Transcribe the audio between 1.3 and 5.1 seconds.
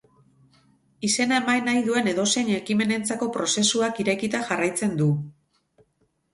eman nahi duen edozein ekimenentzako prozesuak irekita jarraitzen